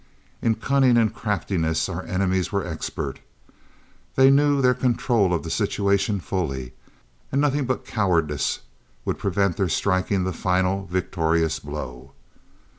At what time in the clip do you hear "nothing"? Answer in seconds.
7.39-7.65